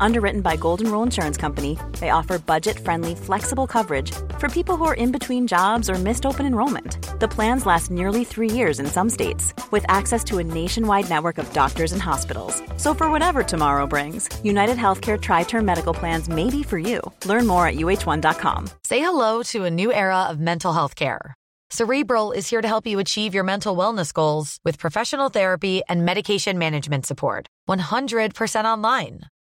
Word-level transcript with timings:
Underwritten 0.00 0.40
by 0.40 0.56
Golden 0.56 0.90
Rule 0.90 1.02
Insurance 1.02 1.36
Company, 1.36 1.78
they 2.00 2.10
offer 2.10 2.38
budget 2.38 2.78
friendly, 2.78 3.14
flexible 3.14 3.66
coverage 3.66 4.12
for 4.38 4.48
people 4.48 4.76
who 4.76 4.84
are 4.84 4.94
in 4.94 5.12
between 5.12 5.46
jobs 5.46 5.88
or 5.90 5.94
missed 5.94 6.26
open 6.26 6.46
enrollment. 6.46 6.98
The 7.20 7.28
plans 7.28 7.66
last 7.66 7.90
nearly 7.90 8.24
three 8.24 8.50
years 8.50 8.80
in 8.80 8.86
some 8.86 9.10
states, 9.10 9.54
with 9.70 9.84
access 9.88 10.22
to 10.24 10.38
a 10.38 10.44
nationwide 10.44 11.08
network 11.08 11.38
of 11.38 11.52
doctors 11.52 11.92
and 11.92 12.02
hospitals. 12.02 12.62
So, 12.76 12.94
for 12.94 13.10
whatever 13.10 13.42
tomorrow 13.42 13.86
brings, 13.86 14.28
United 14.44 14.76
Healthcare 14.76 15.20
Tri 15.20 15.44
Term 15.44 15.64
Medical 15.64 15.94
Plans 15.94 16.28
may 16.28 16.50
be 16.50 16.62
for 16.62 16.78
you. 16.78 17.00
Learn 17.24 17.46
more 17.46 17.66
at 17.66 17.76
uh1.com. 17.76 18.68
Say 18.84 19.00
hello 19.00 19.42
to 19.44 19.64
a 19.64 19.70
new 19.70 19.92
era 19.92 20.24
of 20.24 20.40
mental 20.40 20.72
health 20.72 20.94
care. 20.94 21.34
Cerebral 21.70 22.30
is 22.32 22.48
here 22.48 22.62
to 22.62 22.68
help 22.68 22.86
you 22.86 23.00
achieve 23.00 23.34
your 23.34 23.42
mental 23.42 23.76
wellness 23.76 24.12
goals 24.12 24.58
with 24.64 24.78
professional 24.78 25.30
therapy 25.30 25.82
and 25.88 26.04
medication 26.04 26.58
management 26.58 27.06
support. 27.06 27.48
100% 27.68 28.64
online. 28.64 29.22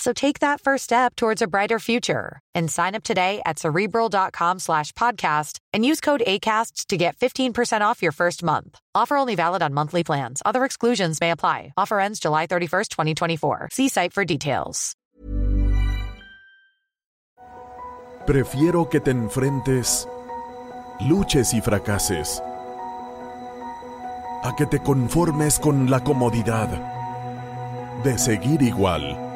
So 0.00 0.14
take 0.14 0.38
that 0.38 0.62
first 0.62 0.84
step 0.84 1.14
towards 1.14 1.42
a 1.42 1.46
brighter 1.46 1.78
future 1.78 2.40
and 2.54 2.70
sign 2.70 2.94
up 2.94 3.04
today 3.04 3.42
at 3.44 3.58
cerebral.com 3.58 4.58
slash 4.58 4.92
podcast 4.92 5.58
and 5.74 5.84
use 5.84 6.00
code 6.00 6.22
ACasts 6.26 6.86
to 6.86 6.96
get 6.96 7.18
15% 7.18 7.82
off 7.82 8.02
your 8.02 8.12
first 8.12 8.42
month. 8.42 8.80
Offer 8.94 9.18
only 9.18 9.34
valid 9.34 9.60
on 9.60 9.74
monthly 9.74 10.02
plans. 10.02 10.40
Other 10.46 10.64
exclusions 10.64 11.20
may 11.20 11.32
apply. 11.32 11.74
Offer 11.76 12.00
ends 12.00 12.18
July 12.18 12.46
31st, 12.46 12.88
2024. 12.88 13.68
See 13.72 13.90
site 13.90 14.14
for 14.14 14.24
details. 14.24 14.96
Prefiero 18.26 18.88
que 18.88 19.00
te 19.00 19.10
enfrentes, 19.10 20.08
luches 21.00 21.52
y 21.52 21.60
fracases, 21.60 22.40
a 24.44 24.54
que 24.56 24.66
te 24.66 24.78
conformes 24.78 25.58
con 25.58 25.90
la 25.90 26.00
comodidad 26.00 26.68
de 28.02 28.16
seguir 28.16 28.62
igual. 28.62 29.29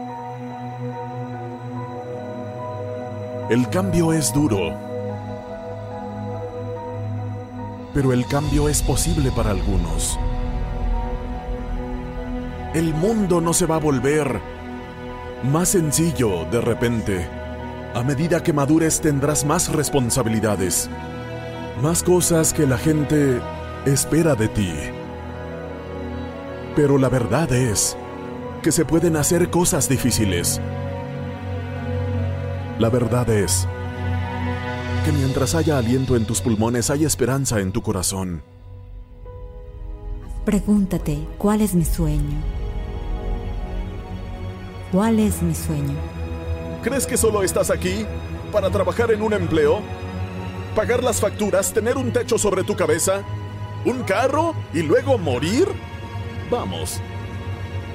El 3.51 3.69
cambio 3.69 4.15
es 4.15 4.33
duro, 4.33 4.73
pero 7.93 8.15
el 8.15 8.27
cambio 8.27 8.71
es 8.71 8.83
posible 8.83 9.31
para 9.33 9.51
algunos. 9.51 10.19
El 12.73 12.95
mundo 12.95 13.43
no 13.43 13.53
se 13.53 13.67
va 13.67 13.77
a 13.77 13.81
volver 13.81 14.41
más 15.43 15.69
sencillo 15.69 16.47
de 16.51 16.63
repente. 16.63 17.29
A 17.95 18.03
medida 18.03 18.43
que 18.43 18.55
madures 18.55 19.03
tendrás 19.03 19.45
más 19.45 19.71
responsabilidades, 19.71 20.89
más 21.83 22.03
cosas 22.03 22.55
que 22.55 22.67
la 22.67 22.79
gente 22.79 23.43
espera 23.85 24.35
de 24.35 24.49
ti. 24.49 24.73
Pero 26.75 26.97
la 26.97 27.11
verdad 27.11 27.53
es 27.53 27.95
que 28.63 28.73
se 28.73 28.87
pueden 28.87 29.17
hacer 29.17 29.51
cosas 29.51 29.87
difíciles. 29.87 30.63
La 32.79 32.89
verdad 32.89 33.29
es 33.31 33.69
que 35.05 35.13
mientras 35.13 35.55
haya 35.55 35.79
aliento 35.79 36.17
en 36.17 36.25
tus 36.25 36.41
pulmones 36.41 36.91
hay 36.91 37.05
esperanza 37.05 37.61
en 37.61 37.71
tu 37.71 37.83
corazón. 37.83 38.43
Pregúntate, 40.45 41.25
¿cuál 41.39 41.61
es 41.61 41.75
mi 41.75 41.85
sueño? 41.85 42.37
¿Cuál 44.91 45.21
es 45.21 45.41
mi 45.41 45.55
sueño? 45.55 45.95
¿Crees 46.83 47.07
que 47.07 47.17
solo 47.17 47.45
estás 47.45 47.71
aquí 47.71 48.05
para 48.51 48.71
trabajar 48.71 49.13
en 49.13 49.23
un 49.23 49.33
empleo? 49.35 49.81
¿Pagar 50.75 51.05
las 51.05 51.21
facturas, 51.21 51.73
tener 51.73 51.97
un 51.97 52.13
techo 52.13 52.39
sobre 52.39 52.65
tu 52.65 52.75
cabeza? 52.75 53.23
¿Un 53.85 54.03
carro 54.03 54.53
y 54.73 54.83
luego 54.83 55.17
morir? 55.17 55.69
Vamos, 56.51 57.01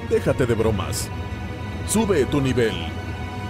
déjate 0.08 0.46
de 0.46 0.54
bromas. 0.54 1.08
Sube 1.86 2.24
tu 2.24 2.40
nivel. 2.40 2.99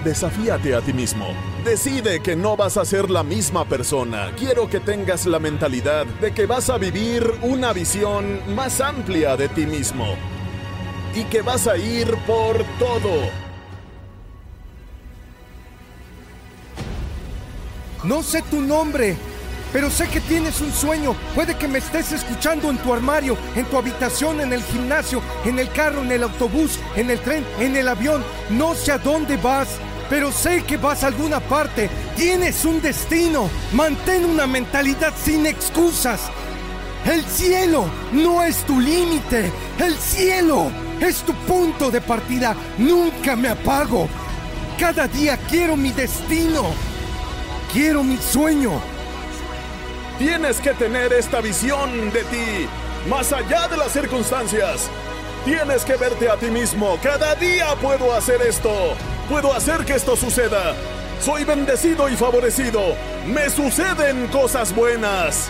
Desafíate 0.04 0.74
a 0.74 0.80
ti 0.80 0.94
mismo. 0.94 1.26
Decide 1.62 2.20
que 2.20 2.34
no 2.34 2.56
vas 2.56 2.78
a 2.78 2.86
ser 2.86 3.10
la 3.10 3.22
misma 3.22 3.66
persona. 3.66 4.32
Quiero 4.38 4.68
que 4.70 4.80
tengas 4.80 5.26
la 5.26 5.38
mentalidad 5.38 6.06
de 6.06 6.32
que 6.32 6.46
vas 6.46 6.70
a 6.70 6.78
vivir 6.78 7.22
una 7.42 7.74
visión 7.74 8.40
más 8.54 8.80
amplia 8.80 9.36
de 9.36 9.50
ti 9.50 9.66
mismo. 9.66 10.06
Y 11.14 11.24
que 11.24 11.42
vas 11.42 11.66
a 11.66 11.76
ir 11.76 12.16
por 12.26 12.64
todo. 12.78 13.28
No 18.02 18.22
sé 18.22 18.40
tu 18.40 18.62
nombre, 18.62 19.18
pero 19.70 19.90
sé 19.90 20.08
que 20.08 20.20
tienes 20.20 20.62
un 20.62 20.72
sueño. 20.72 21.14
Puede 21.34 21.58
que 21.58 21.68
me 21.68 21.78
estés 21.78 22.12
escuchando 22.12 22.70
en 22.70 22.78
tu 22.78 22.94
armario, 22.94 23.36
en 23.54 23.66
tu 23.66 23.76
habitación, 23.76 24.40
en 24.40 24.54
el 24.54 24.62
gimnasio, 24.62 25.20
en 25.44 25.58
el 25.58 25.70
carro, 25.70 26.00
en 26.00 26.10
el 26.10 26.22
autobús, 26.22 26.78
en 26.96 27.10
el 27.10 27.20
tren, 27.20 27.44
en 27.58 27.76
el 27.76 27.86
avión. 27.86 28.24
No 28.48 28.74
sé 28.74 28.92
a 28.92 28.98
dónde 28.98 29.36
vas, 29.36 29.68
pero 30.10 30.32
sé 30.32 30.64
que 30.64 30.76
vas 30.76 31.04
a 31.04 31.06
alguna 31.06 31.38
parte. 31.38 31.88
Tienes 32.16 32.64
un 32.64 32.82
destino. 32.82 33.48
Mantén 33.72 34.24
una 34.24 34.46
mentalidad 34.46 35.14
sin 35.24 35.46
excusas. 35.46 36.20
El 37.06 37.24
cielo 37.24 37.86
no 38.12 38.42
es 38.42 38.56
tu 38.64 38.80
límite. 38.80 39.52
El 39.78 39.94
cielo 39.94 40.70
es 41.00 41.22
tu 41.22 41.32
punto 41.46 41.92
de 41.92 42.00
partida. 42.00 42.56
Nunca 42.76 43.36
me 43.36 43.48
apago. 43.48 44.08
Cada 44.78 45.06
día 45.06 45.38
quiero 45.48 45.76
mi 45.76 45.92
destino. 45.92 46.64
Quiero 47.72 48.02
mi 48.02 48.16
sueño. 48.16 48.82
Tienes 50.18 50.60
que 50.60 50.74
tener 50.74 51.12
esta 51.12 51.40
visión 51.40 52.10
de 52.10 52.24
ti, 52.24 52.68
más 53.08 53.32
allá 53.32 53.68
de 53.68 53.78
las 53.78 53.92
circunstancias. 53.92 54.90
Tienes 55.46 55.82
que 55.84 55.96
verte 55.96 56.28
a 56.28 56.36
ti 56.36 56.50
mismo. 56.50 56.98
Cada 57.02 57.34
día 57.36 57.74
puedo 57.80 58.12
hacer 58.12 58.42
esto. 58.42 58.96
Puedo 59.30 59.54
hacer 59.54 59.84
que 59.84 59.94
esto 59.94 60.16
suceda. 60.16 60.74
Soy 61.20 61.44
bendecido 61.44 62.08
y 62.08 62.16
favorecido. 62.16 62.80
Me 63.28 63.48
suceden 63.48 64.26
cosas 64.26 64.74
buenas. 64.74 65.48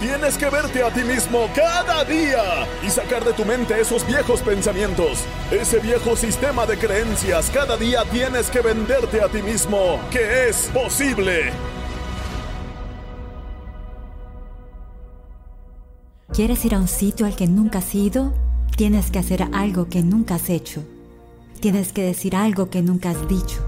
Tienes 0.00 0.38
que 0.38 0.48
verte 0.48 0.82
a 0.82 0.90
ti 0.90 1.04
mismo 1.04 1.46
cada 1.54 2.02
día 2.04 2.66
y 2.82 2.88
sacar 2.88 3.22
de 3.22 3.34
tu 3.34 3.44
mente 3.44 3.78
esos 3.78 4.06
viejos 4.06 4.40
pensamientos, 4.40 5.18
ese 5.50 5.80
viejo 5.80 6.16
sistema 6.16 6.64
de 6.64 6.78
creencias. 6.78 7.50
Cada 7.50 7.76
día 7.76 8.04
tienes 8.10 8.48
que 8.48 8.62
venderte 8.62 9.20
a 9.20 9.28
ti 9.28 9.42
mismo 9.42 10.00
que 10.10 10.48
es 10.48 10.70
posible. 10.72 11.52
¿Quieres 16.32 16.64
ir 16.64 16.74
a 16.74 16.78
un 16.78 16.88
sitio 16.88 17.26
al 17.26 17.36
que 17.36 17.46
nunca 17.46 17.80
has 17.80 17.94
ido? 17.94 18.32
Tienes 18.76 19.10
que 19.10 19.18
hacer 19.18 19.46
algo 19.52 19.90
que 19.90 20.02
nunca 20.02 20.36
has 20.36 20.48
hecho. 20.48 20.82
Tienes 21.60 21.92
que 21.92 22.02
decir 22.02 22.36
algo 22.36 22.70
que 22.70 22.80
nunca 22.80 23.10
has 23.10 23.28
dicho. 23.28 23.62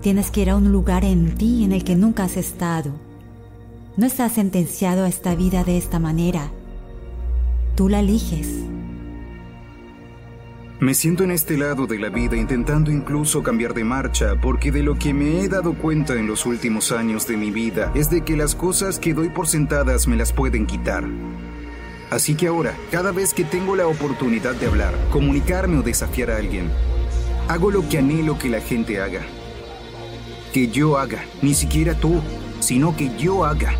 Tienes 0.00 0.30
que 0.30 0.40
ir 0.40 0.50
a 0.50 0.56
un 0.56 0.72
lugar 0.72 1.04
en 1.04 1.34
ti 1.34 1.62
en 1.62 1.72
el 1.72 1.84
que 1.84 1.96
nunca 1.96 2.24
has 2.24 2.38
estado. 2.38 2.92
No 3.98 4.06
estás 4.06 4.32
sentenciado 4.32 5.04
a 5.04 5.08
esta 5.08 5.34
vida 5.34 5.64
de 5.64 5.76
esta 5.76 5.98
manera. 5.98 6.50
Tú 7.74 7.90
la 7.90 8.00
eliges. 8.00 8.48
Me 10.80 10.94
siento 10.94 11.24
en 11.24 11.32
este 11.32 11.58
lado 11.58 11.86
de 11.86 11.98
la 11.98 12.08
vida 12.08 12.36
intentando 12.36 12.90
incluso 12.90 13.42
cambiar 13.42 13.74
de 13.74 13.84
marcha 13.84 14.40
porque 14.40 14.72
de 14.72 14.82
lo 14.82 14.94
que 14.94 15.12
me 15.12 15.40
he 15.40 15.48
dado 15.48 15.74
cuenta 15.74 16.14
en 16.14 16.26
los 16.26 16.46
últimos 16.46 16.92
años 16.92 17.26
de 17.26 17.36
mi 17.36 17.50
vida 17.50 17.92
es 17.96 18.08
de 18.08 18.22
que 18.22 18.36
las 18.36 18.54
cosas 18.54 18.98
que 18.98 19.12
doy 19.12 19.28
por 19.28 19.46
sentadas 19.46 20.08
me 20.08 20.16
las 20.16 20.32
pueden 20.32 20.66
quitar. 20.66 21.04
Así 22.10 22.34
que 22.34 22.46
ahora, 22.46 22.74
cada 22.90 23.12
vez 23.12 23.34
que 23.34 23.44
tengo 23.44 23.76
la 23.76 23.86
oportunidad 23.86 24.54
de 24.54 24.66
hablar, 24.66 24.94
comunicarme 25.10 25.78
o 25.78 25.82
desafiar 25.82 26.30
a 26.30 26.36
alguien, 26.36 26.70
hago 27.48 27.70
lo 27.70 27.86
que 27.88 27.98
anhelo 27.98 28.38
que 28.38 28.48
la 28.48 28.60
gente 28.60 29.00
haga. 29.00 29.20
Que 30.52 30.68
yo 30.68 30.96
haga, 30.96 31.22
ni 31.42 31.52
siquiera 31.52 31.94
tú, 31.94 32.20
sino 32.60 32.96
que 32.96 33.10
yo 33.18 33.44
haga. 33.44 33.74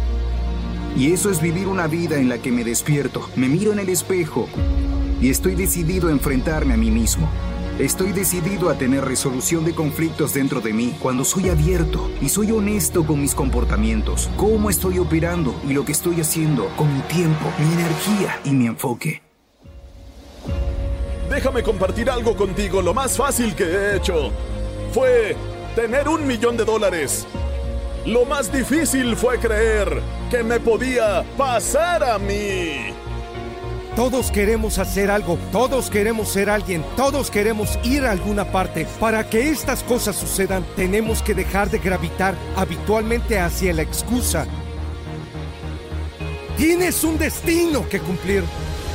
Y 0.97 1.13
eso 1.13 1.31
es 1.31 1.41
vivir 1.41 1.69
una 1.69 1.87
vida 1.87 2.19
en 2.19 2.29
la 2.29 2.39
que 2.39 2.53
me 2.53 2.65
despierto, 2.65 3.31
me 3.37 3.49
miro 3.49 3.73
en 3.73 3.79
el 3.79 3.89
espejo 3.89 4.49
y 5.21 5.31
estoy 5.31 5.55
decidido 5.55 6.09
a 6.09 6.13
enfrentarme 6.13 6.75
a 6.75 6.77
mí 6.77 6.91
mismo. 6.91 7.29
Estoy 7.79 8.11
decidido 8.11 8.71
a 8.71 8.75
tener 8.75 9.05
resolución 9.05 9.65
de 9.65 9.73
conflictos 9.73 10.35
dentro 10.35 10.61
de 10.61 10.73
mí 10.73 10.97
cuando 10.99 11.25
soy 11.25 11.49
abierto 11.49 12.11
y 12.21 12.29
soy 12.29 12.51
honesto 12.51 13.07
con 13.07 13.21
mis 13.21 13.37
comportamientos, 13.37 14.29
cómo 14.37 14.69
estoy 14.69 14.99
operando 14.99 15.55
y 15.65 15.75
lo 15.75 15.85
que 15.85 15.93
estoy 15.93 16.21
haciendo 16.21 16.67
con 16.77 16.93
mi 16.93 17.01
tiempo, 17.03 17.53
mi 17.57 17.73
energía 17.75 18.41
y 18.43 18.51
mi 18.51 18.67
enfoque. 18.67 19.23
Déjame 21.31 21.63
compartir 21.63 22.11
algo 22.11 22.35
contigo, 22.35 22.83
lo 22.83 22.95
más 22.95 23.17
fácil 23.17 23.55
que 23.55 23.63
he 23.63 23.97
hecho 23.97 24.33
fue 24.93 25.37
tener 25.77 26.09
un 26.09 26.27
millón 26.27 26.57
de 26.57 26.65
dólares. 26.65 27.29
Lo 28.05 28.25
más 28.25 28.51
difícil 28.53 29.15
fue 29.15 29.39
creer 29.39 30.01
que 30.33 30.43
me 30.43 30.59
podía 30.59 31.25
pasar 31.37 32.03
a 32.03 32.19
mí. 32.19 32.98
Todos 33.99 34.31
queremos 34.31 34.79
hacer 34.79 35.11
algo, 35.11 35.37
todos 35.51 35.91
queremos 35.91 36.29
ser 36.29 36.51
alguien, 36.51 36.85
todos 36.97 37.33
queremos 37.33 37.81
ir 37.83 38.05
a 38.05 38.13
alguna 38.13 38.45
parte. 38.45 38.87
Para 39.01 39.29
que 39.29 39.51
estas 39.51 39.83
cosas 39.83 40.15
sucedan, 40.15 40.65
tenemos 40.77 41.21
que 41.21 41.35
dejar 41.35 41.69
de 41.69 41.79
gravitar 41.79 42.37
habitualmente 42.55 43.41
hacia 43.41 43.75
la 43.75 43.83
excusa. 43.83 44.47
Tienes 46.57 47.03
un 47.03 47.19
destino 47.19 47.89
que 47.89 47.99
cumplir. 47.99 48.45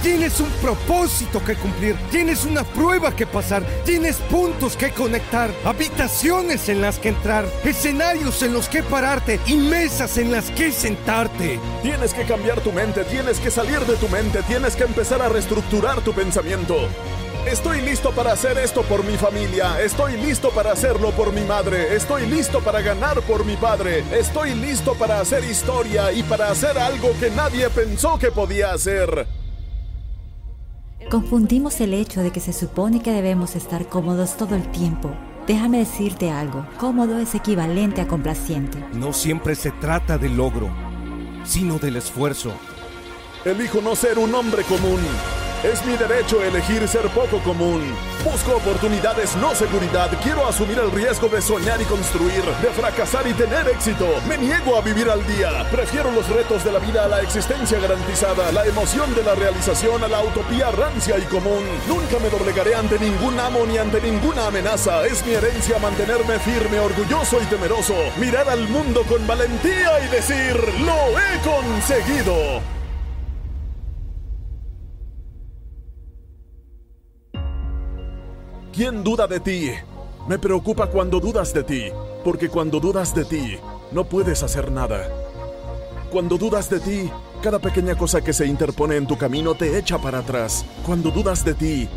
Tienes 0.04 0.42
un 0.42 0.50
propósito 0.62 1.42
que 1.46 1.56
cumplir, 1.56 1.96
tienes 2.12 2.44
una 2.44 2.66
prueba 2.66 3.16
que 3.16 3.26
pasar, 3.26 3.64
tienes 3.86 4.18
puntos 4.18 4.76
que 4.76 4.92
conectar, 4.92 5.50
habitaciones 5.64 6.68
en 6.68 6.82
las 6.82 7.00
que 7.00 7.08
entrar, 7.08 7.46
escenarios 7.64 8.44
en 8.44 8.52
los 8.52 8.68
que 8.68 8.84
pararte 8.84 9.40
y 9.48 9.56
mesas 9.56 10.18
en 10.18 10.30
las 10.30 10.52
que 10.52 10.74
sentarte. 10.74 11.58
Tienes 11.82 12.14
que 12.14 12.26
cambiar 12.26 12.60
tu 12.60 12.74
mente, 12.74 13.06
tienes 13.06 13.40
que 13.40 13.50
salir 13.50 13.80
de 13.80 13.96
tu 13.96 14.10
mente, 14.10 14.44
tienes 14.44 14.76
que 14.76 14.84
empezar 14.84 15.22
a 15.22 15.30
reestructurar 15.30 16.02
tu 16.02 16.12
pensamiento. 16.12 16.90
Estoy 17.50 17.80
listo 17.80 18.12
para 18.12 18.34
hacer 18.34 18.58
esto 18.58 18.82
por 18.84 19.06
mi 19.06 19.16
familia, 19.16 19.82
estoy 19.82 20.18
listo 20.18 20.50
para 20.50 20.74
hacerlo 20.74 21.12
por 21.12 21.32
mi 21.32 21.46
madre, 21.46 21.96
estoy 21.96 22.26
listo 22.26 22.60
para 22.60 22.82
ganar 22.82 23.22
por 23.22 23.46
mi 23.46 23.56
padre, 23.56 24.04
estoy 24.12 24.54
listo 24.54 24.96
para 24.96 25.22
hacer 25.22 25.46
historia 25.46 26.12
y 26.12 26.24
para 26.24 26.50
hacer 26.50 26.78
algo 26.78 27.18
que 27.22 27.32
nadie 27.32 27.70
pensó 27.70 28.20
que 28.20 28.32
podía 28.32 28.74
hacer. 28.74 29.43
Confundimos 31.14 31.80
el 31.80 31.94
hecho 31.94 32.22
de 32.22 32.32
que 32.32 32.40
se 32.40 32.52
supone 32.52 33.04
que 33.04 33.12
debemos 33.12 33.56
estar 33.56 33.86
cómodos 33.86 34.36
todo 34.36 34.56
el 34.56 34.64
tiempo. 34.72 35.12
Déjame 35.46 35.78
decirte 35.78 36.32
algo, 36.32 36.66
cómodo 36.80 37.20
es 37.20 37.36
equivalente 37.36 38.02
a 38.02 38.08
complaciente. 38.08 38.84
No 38.94 39.14
siempre 39.14 39.54
se 39.54 39.70
trata 39.70 40.18
del 40.18 40.36
logro, 40.36 40.72
sino 41.46 41.78
del 41.78 41.98
esfuerzo. 41.98 42.52
Elijo 43.46 43.80
no 43.80 43.96
ser 43.96 44.18
un 44.18 44.34
hombre 44.34 44.64
común. 44.64 45.02
Es 45.64 45.86
mi 45.86 45.96
derecho 45.96 46.44
elegir 46.44 46.86
ser 46.90 47.08
poco 47.12 47.40
común. 47.40 47.96
Busco 48.22 48.58
oportunidades, 48.58 49.34
no 49.38 49.56
seguridad. 49.56 50.12
Quiero 50.22 50.46
asumir 50.46 50.78
el 50.78 50.92
riesgo 50.92 51.30
de 51.30 51.42
soñar 51.42 51.82
y 51.82 51.86
construir, 51.86 52.44
de 52.44 52.68
fracasar 52.68 53.26
y 53.26 53.34
tener 53.34 53.70
éxito. 53.70 54.06
Me 54.28 54.38
niego 54.38 54.76
a 54.76 54.82
vivir 54.82 55.10
al 55.10 55.26
día. 55.26 55.66
Prefiero 55.72 56.12
los 56.12 56.28
retos 56.28 56.66
de 56.66 56.72
la 56.74 56.80
vida 56.80 57.06
a 57.06 57.08
la 57.08 57.22
existencia 57.22 57.80
garantizada, 57.80 58.52
la 58.52 58.66
emoción 58.66 59.16
de 59.16 59.24
la 59.24 59.36
realización 59.36 60.04
a 60.04 60.10
la 60.10 60.22
utopía 60.22 60.70
rancia 60.70 61.18
y 61.18 61.24
común. 61.24 61.64
Nunca 61.88 62.20
me 62.20 62.30
doblegaré 62.30 62.76
ante 62.76 63.00
ningún 63.00 63.40
amo 63.40 63.66
ni 63.66 63.78
ante 63.78 64.02
ninguna 64.02 64.48
amenaza. 64.48 65.06
Es 65.06 65.26
mi 65.26 65.32
herencia 65.32 65.80
mantenerme 65.80 66.40
firme, 66.40 66.78
orgulloso 66.78 67.42
y 67.42 67.46
temeroso. 67.46 67.96
Mirar 68.20 68.50
al 68.50 68.68
mundo 68.68 69.04
con 69.04 69.26
valentía 69.26 70.06
y 70.06 70.10
decir, 70.10 70.58
lo 70.82 71.18
he 71.18 71.40
conseguido. 71.40 72.83
¿Quién 78.74 79.04
duda 79.04 79.28
de 79.28 79.40
ti? 79.40 79.70
Me 80.28 80.40
preocupa 80.40 80.88
cuando 80.88 81.20
dudas 81.20 81.54
de 81.54 81.64
ti, 81.64 81.92
porque 82.24 82.50
cuando 82.50 82.80
dudas 82.80 83.14
de 83.14 83.24
ti, 83.24 83.58
no 83.92 84.04
puedes 84.04 84.42
hacer 84.42 84.72
nada. 84.72 85.08
Cuando 86.12 86.40
dudas 86.40 86.72
de 86.72 86.80
ti, 86.80 87.12
cada 87.44 87.60
pequeña 87.60 87.96
cosa 87.96 88.24
que 88.24 88.34
se 88.34 88.48
interpone 88.48 88.96
en 88.96 89.06
tu 89.06 89.16
camino 89.16 89.54
te 89.54 89.78
echa 89.78 90.00
para 90.00 90.20
atrás. 90.20 90.66
Cuando 90.88 91.12
dudas 91.12 91.46
de 91.46 91.54
ti, 91.54 91.88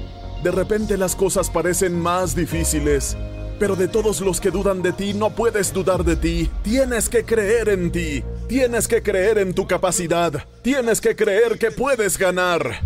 de 0.44 0.50
repente 0.50 0.98
las 0.98 1.16
cosas 1.16 1.48
parecen 1.48 1.98
más 1.98 2.36
difíciles. 2.36 3.16
Pero 3.58 3.74
de 3.74 3.88
todos 3.88 4.20
los 4.20 4.38
que 4.38 4.50
dudan 4.50 4.82
de 4.82 4.92
ti, 4.92 5.14
no 5.14 5.30
puedes 5.30 5.72
dudar 5.72 6.04
de 6.04 6.16
ti. 6.16 6.50
Tienes 6.62 7.08
que 7.08 7.24
creer 7.24 7.70
en 7.70 7.90
ti. 7.90 8.22
Tienes 8.48 8.86
que 8.86 9.02
creer 9.02 9.38
en 9.38 9.54
tu 9.54 9.66
capacidad. 9.66 10.44
Tienes 10.60 11.00
que 11.00 11.16
creer 11.16 11.58
que 11.58 11.70
puedes 11.70 12.18
ganar. 12.18 12.85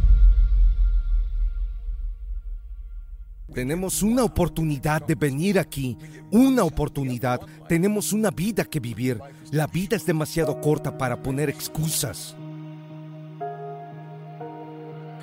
Tenemos 3.53 4.03
una 4.03 4.23
oportunidad 4.23 5.05
de 5.05 5.17
venir 5.17 5.59
aquí, 5.59 5.99
una 6.31 6.63
oportunidad. 6.63 7.41
Tenemos 7.69 8.13
una 8.13 8.31
vida 8.31 8.65
que 8.65 8.79
vivir. 8.79 9.21
La 9.51 9.67
vida 9.67 9.97
es 9.97 10.07
demasiado 10.07 10.61
corta 10.61 10.97
para 10.97 11.21
poner 11.21 11.51
excusas. 11.51 12.37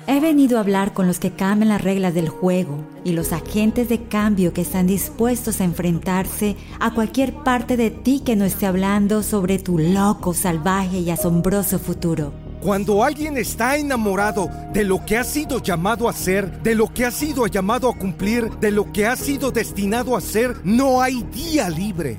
He 0.06 0.20
venido 0.20 0.56
a 0.56 0.60
hablar 0.60 0.94
con 0.94 1.06
los 1.06 1.18
que 1.18 1.32
cambian 1.32 1.68
las 1.68 1.82
reglas 1.82 2.14
del 2.14 2.30
juego 2.30 2.82
y 3.04 3.12
los 3.12 3.32
agentes 3.32 3.90
de 3.90 4.04
cambio 4.04 4.54
que 4.54 4.62
están 4.62 4.86
dispuestos 4.86 5.60
a 5.60 5.64
enfrentarse 5.64 6.56
a 6.80 6.94
cualquier 6.94 7.34
parte 7.34 7.76
de 7.76 7.90
ti 7.90 8.22
que 8.24 8.34
no 8.34 8.46
esté 8.46 8.64
hablando 8.64 9.22
sobre 9.22 9.58
tu 9.58 9.78
loco, 9.78 10.32
salvaje 10.32 11.00
y 11.00 11.10
asombroso 11.10 11.78
futuro. 11.78 12.47
Cuando 12.60 13.04
alguien 13.04 13.36
está 13.36 13.76
enamorado 13.76 14.50
de 14.72 14.84
lo 14.84 15.04
que 15.04 15.16
ha 15.16 15.24
sido 15.24 15.62
llamado 15.62 16.08
a 16.08 16.12
ser, 16.12 16.62
de 16.62 16.74
lo 16.74 16.92
que 16.92 17.04
ha 17.04 17.10
sido 17.10 17.46
llamado 17.46 17.88
a 17.88 17.96
cumplir, 17.96 18.50
de 18.58 18.72
lo 18.72 18.92
que 18.92 19.06
ha 19.06 19.16
sido 19.16 19.50
destinado 19.50 20.16
a 20.16 20.20
ser, 20.20 20.56
no 20.64 21.00
hay 21.00 21.22
día 21.22 21.70
libre. 21.70 22.18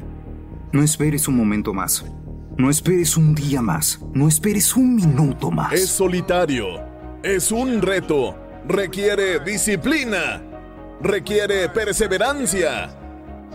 No 0.71 0.81
esperes 0.81 1.27
un 1.27 1.35
momento 1.35 1.73
más. 1.73 2.05
No 2.57 2.69
esperes 2.69 3.17
un 3.17 3.35
día 3.35 3.61
más. 3.61 3.99
No 4.13 4.27
esperes 4.27 4.75
un 4.75 4.95
minuto 4.95 5.51
más. 5.51 5.73
Es 5.73 5.89
solitario. 5.89 6.67
Es 7.21 7.51
un 7.51 7.81
reto. 7.81 8.35
Requiere 8.67 9.39
disciplina. 9.39 10.41
Requiere 11.01 11.69
perseverancia. 11.69 12.95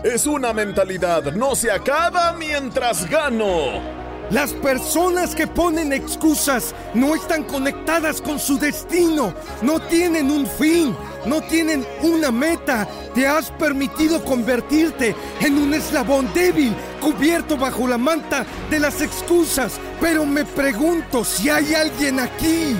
Es 0.03 0.27
una 0.27 0.53
mentalidad. 0.53 1.33
No 1.33 1.55
se 1.55 1.71
acaba 1.71 2.33
mientras 2.33 3.09
gano. 3.09 4.04
Las 4.31 4.53
personas 4.53 5.35
que 5.35 5.45
ponen 5.45 5.93
excusas 5.93 6.73
no 6.95 7.13
están 7.13 7.43
conectadas 7.43 8.21
con 8.21 8.39
su 8.39 8.57
destino, 8.57 9.33
no 9.61 9.79
tienen 9.79 10.31
un 10.31 10.47
fin, 10.47 10.95
no 11.27 11.41
tienen 11.41 11.85
una 12.01 12.31
meta. 12.31 12.87
Te 13.13 13.27
has 13.27 13.51
permitido 13.51 14.25
convertirte 14.25 15.15
en 15.41 15.57
un 15.59 15.75
eslabón 15.75 16.33
débil, 16.33 16.75
cubierto 17.01 17.55
bajo 17.55 17.87
la 17.87 17.99
manta 17.99 18.47
de 18.71 18.79
las 18.79 18.99
excusas. 19.01 19.73
Pero 20.01 20.25
me 20.25 20.43
pregunto 20.43 21.23
si 21.23 21.49
hay 21.49 21.75
alguien 21.75 22.19
aquí 22.19 22.75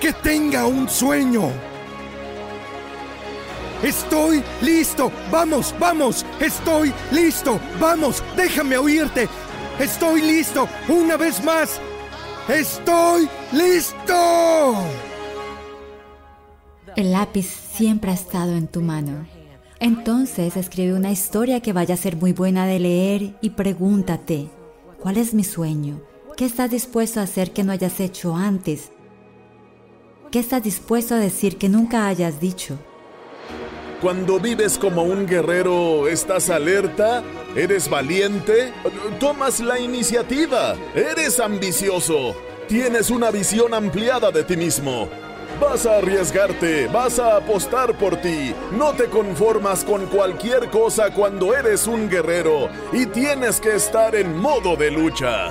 que 0.00 0.12
tenga 0.12 0.66
un 0.66 0.88
sueño. 0.88 1.52
Estoy 3.82 4.42
listo, 4.62 5.12
vamos, 5.30 5.74
vamos, 5.78 6.24
estoy 6.40 6.92
listo, 7.12 7.60
vamos, 7.78 8.22
déjame 8.34 8.78
oírte, 8.78 9.28
Estoy 9.78 10.22
listo, 10.22 10.66
una 10.88 11.18
vez 11.18 11.44
más. 11.44 11.78
Estoy 12.48 13.28
listo. 13.52 14.74
El 16.96 17.12
lápiz 17.12 17.46
siempre 17.74 18.10
ha 18.10 18.14
estado 18.14 18.52
en 18.52 18.68
tu 18.68 18.80
mano. 18.80 19.26
Entonces 19.78 20.56
escribe 20.56 20.94
una 20.94 21.12
historia 21.12 21.60
que 21.60 21.74
vaya 21.74 21.94
a 21.94 21.98
ser 21.98 22.16
muy 22.16 22.32
buena 22.32 22.66
de 22.66 22.78
leer 22.78 23.36
y 23.42 23.50
pregúntate, 23.50 24.48
¿cuál 24.98 25.18
es 25.18 25.34
mi 25.34 25.44
sueño? 25.44 26.00
¿Qué 26.38 26.46
estás 26.46 26.70
dispuesto 26.70 27.20
a 27.20 27.24
hacer 27.24 27.52
que 27.52 27.62
no 27.62 27.72
hayas 27.72 28.00
hecho 28.00 28.34
antes? 28.34 28.92
¿Qué 30.30 30.38
estás 30.38 30.62
dispuesto 30.62 31.14
a 31.14 31.18
decir 31.18 31.58
que 31.58 31.68
nunca 31.68 32.06
hayas 32.06 32.40
dicho? 32.40 32.78
Cuando 34.06 34.38
vives 34.38 34.78
como 34.78 35.02
un 35.02 35.26
guerrero, 35.26 36.06
estás 36.06 36.48
alerta, 36.48 37.24
eres 37.56 37.90
valiente, 37.90 38.72
tomas 39.18 39.58
la 39.58 39.80
iniciativa, 39.80 40.76
eres 40.94 41.40
ambicioso, 41.40 42.36
tienes 42.68 43.10
una 43.10 43.32
visión 43.32 43.74
ampliada 43.74 44.30
de 44.30 44.44
ti 44.44 44.56
mismo. 44.56 45.08
Vas 45.60 45.86
a 45.86 45.96
arriesgarte, 45.96 46.86
vas 46.86 47.18
a 47.18 47.38
apostar 47.38 47.98
por 47.98 48.14
ti. 48.18 48.54
No 48.78 48.92
te 48.92 49.06
conformas 49.06 49.84
con 49.84 50.06
cualquier 50.06 50.70
cosa 50.70 51.12
cuando 51.12 51.52
eres 51.52 51.88
un 51.88 52.08
guerrero 52.08 52.68
y 52.92 53.06
tienes 53.06 53.60
que 53.60 53.74
estar 53.74 54.14
en 54.14 54.38
modo 54.38 54.76
de 54.76 54.92
lucha. 54.92 55.50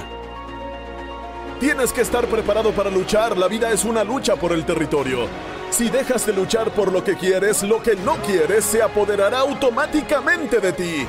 Tienes 1.60 1.92
que 1.92 2.00
estar 2.00 2.26
preparado 2.28 2.72
para 2.72 2.90
luchar, 2.90 3.38
la 3.38 3.50
vida 3.50 3.74
es 3.74 3.84
una 3.84 4.06
lucha 4.06 4.38
por 4.38 4.54
el 4.54 4.66
territorio. 4.66 5.28
Si 5.70 5.90
dejas 5.90 6.26
de 6.26 6.34
luchar 6.34 6.72
por 6.72 6.92
lo 6.92 7.04
que 7.04 7.16
quieres, 7.16 7.64
lo 7.64 7.82
que 7.82 7.96
no 7.96 8.16
quieres 8.18 8.64
se 8.64 8.82
apoderará 8.82 9.40
automáticamente 9.40 10.60
de 10.60 10.72
ti. 10.74 11.08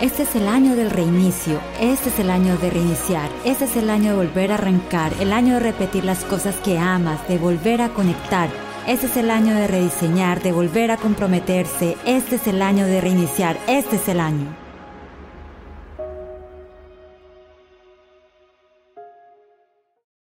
Este 0.00 0.24
es 0.24 0.34
el 0.36 0.46
año 0.46 0.76
del 0.76 0.90
reinicio, 0.90 1.58
este 1.80 2.10
es 2.10 2.18
el 2.18 2.30
año 2.30 2.58
de 2.58 2.68
reiniciar, 2.68 3.30
este 3.44 3.64
es 3.64 3.76
el 3.76 3.88
año 3.88 4.10
de 4.10 4.26
volver 4.26 4.52
a 4.52 4.56
arrancar, 4.56 5.12
el 5.20 5.32
año 5.32 5.54
de 5.54 5.60
repetir 5.60 6.04
las 6.04 6.22
cosas 6.24 6.54
que 6.56 6.78
amas, 6.78 7.26
de 7.28 7.38
volver 7.38 7.80
a 7.80 7.88
conectar. 7.88 8.50
Este 8.86 9.06
es 9.06 9.16
el 9.16 9.30
año 9.30 9.54
de 9.54 9.66
rediseñar, 9.66 10.42
de 10.42 10.52
volver 10.52 10.90
a 10.90 10.96
comprometerse. 10.96 11.96
Este 12.04 12.36
es 12.36 12.46
el 12.46 12.62
año 12.62 12.86
de 12.86 13.00
reiniciar. 13.00 13.58
Este 13.66 13.96
es 13.96 14.06
el 14.08 14.20
año. 14.20 14.65